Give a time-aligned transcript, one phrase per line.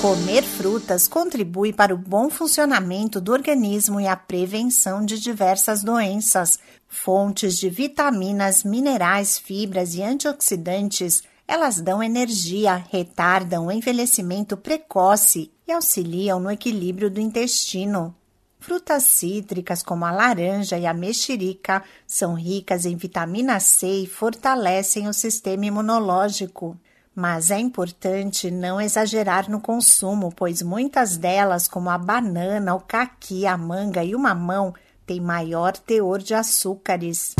[0.00, 6.58] Comer frutas contribui para o bom funcionamento do organismo e a prevenção de diversas doenças.
[6.88, 15.72] Fontes de vitaminas, minerais, fibras e antioxidantes, elas dão energia, retardam o envelhecimento precoce e
[15.72, 18.16] auxiliam no equilíbrio do intestino.
[18.58, 25.08] Frutas cítricas como a laranja e a mexerica são ricas em vitamina C e fortalecem
[25.08, 26.74] o sistema imunológico.
[27.14, 33.46] Mas é importante não exagerar no consumo, pois muitas delas, como a banana, o caqui,
[33.46, 34.72] a manga e o mamão,
[35.04, 37.34] têm maior teor de açúcares.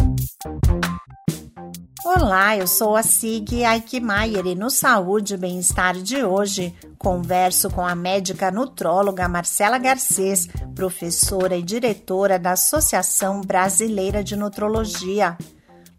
[2.05, 7.87] Olá, eu sou a Sig Aikmaier e no Saúde e Bem-Estar de hoje converso com
[7.87, 15.39] a médica nutróloga Marcela Garcês, professora e diretora da Associação Brasileira de Nutrologia.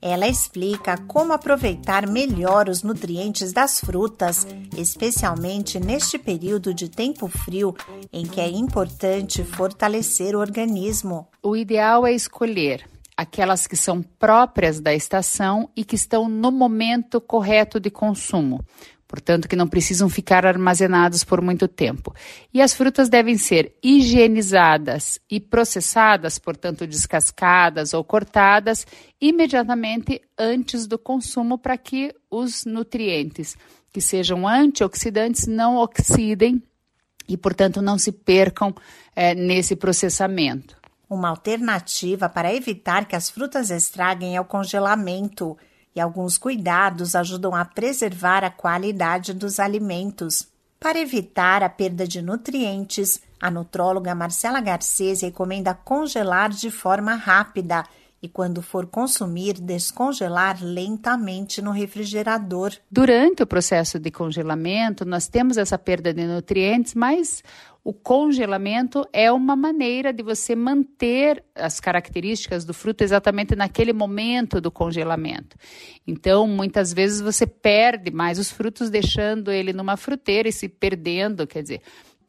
[0.01, 7.75] Ela explica como aproveitar melhor os nutrientes das frutas, especialmente neste período de tempo frio
[8.11, 11.27] em que é importante fortalecer o organismo.
[11.43, 17.21] O ideal é escolher aquelas que são próprias da estação e que estão no momento
[17.21, 18.65] correto de consumo
[19.11, 22.15] portanto, que não precisam ficar armazenados por muito tempo.
[22.53, 28.87] E as frutas devem ser higienizadas e processadas, portanto, descascadas ou cortadas,
[29.19, 33.57] imediatamente antes do consumo, para que os nutrientes
[33.91, 36.63] que sejam antioxidantes não oxidem
[37.27, 38.73] e, portanto, não se percam
[39.13, 40.77] é, nesse processamento.
[41.09, 45.57] Uma alternativa para evitar que as frutas estraguem é o congelamento
[45.95, 50.47] e alguns cuidados ajudam a preservar a qualidade dos alimentos.
[50.79, 57.83] Para evitar a perda de nutrientes, a nutróloga Marcela Garcês recomenda congelar de forma rápida
[58.21, 62.71] e, quando for consumir, descongelar lentamente no refrigerador.
[62.89, 67.43] Durante o processo de congelamento, nós temos essa perda de nutrientes, mas
[67.83, 74.61] o congelamento é uma maneira de você manter as características do fruto exatamente naquele momento
[74.61, 75.57] do congelamento.
[76.05, 81.47] Então, muitas vezes você perde mais os frutos deixando ele numa fruteira e se perdendo,
[81.47, 81.81] quer dizer,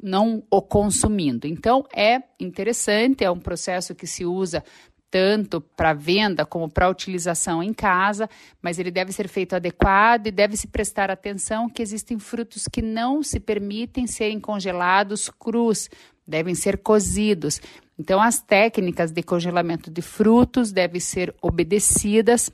[0.02, 1.46] não o consumindo.
[1.46, 4.64] Então, é interessante, é um processo que se usa
[5.12, 8.30] tanto para venda como para utilização em casa,
[8.62, 12.80] mas ele deve ser feito adequado e deve se prestar atenção que existem frutos que
[12.80, 15.90] não se permitem serem congelados crus,
[16.26, 17.60] devem ser cozidos.
[17.98, 22.50] Então, as técnicas de congelamento de frutos devem ser obedecidas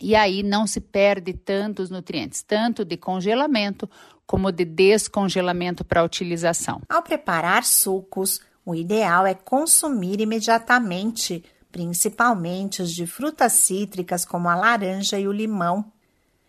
[0.00, 3.90] e aí não se perde tantos nutrientes, tanto de congelamento
[4.24, 6.80] como de descongelamento para utilização.
[6.88, 14.54] Ao preparar sucos, o ideal é consumir imediatamente principalmente os de frutas cítricas como a
[14.54, 15.84] laranja e o limão.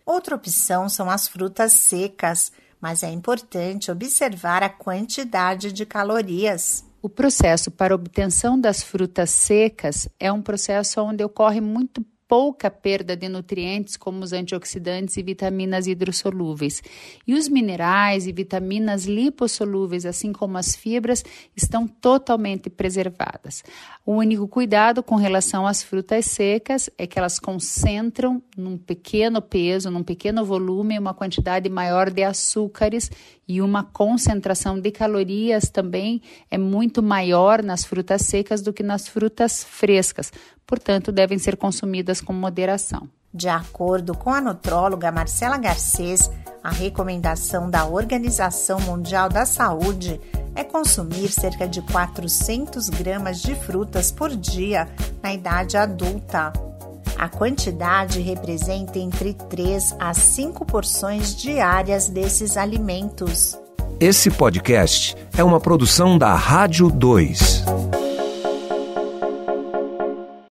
[0.04, 6.84] Outra opção são as frutas secas, mas é importante observar a quantidade de calorias.
[7.00, 13.14] O processo para obtenção das frutas secas é um processo onde ocorre muito pouca perda
[13.14, 16.82] de nutrientes como os antioxidantes e vitaminas hidrossolúveis.
[17.26, 21.22] E os minerais e vitaminas lipossolúveis, assim como as fibras,
[21.54, 23.62] estão totalmente preservadas.
[24.06, 29.90] O único cuidado com relação às frutas secas é que elas concentram num pequeno peso,
[29.90, 33.10] num pequeno volume, uma quantidade maior de açúcares
[33.46, 39.06] e uma concentração de calorias também é muito maior nas frutas secas do que nas
[39.06, 40.32] frutas frescas,
[40.66, 43.08] portanto, devem ser consumidas com moderação.
[43.34, 46.30] De acordo com a nutróloga Marcela Garcês,
[46.62, 50.20] a recomendação da Organização Mundial da Saúde
[50.54, 54.88] é consumir cerca de 400 gramas de frutas por dia
[55.22, 56.52] na idade adulta.
[57.16, 63.58] A quantidade representa entre 3 a 5 porções diárias desses alimentos.
[63.98, 68.01] Esse podcast é uma produção da Rádio 2.